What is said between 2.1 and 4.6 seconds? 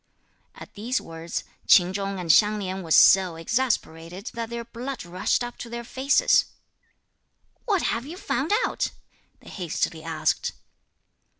and Hsiang Lin were so exasperated that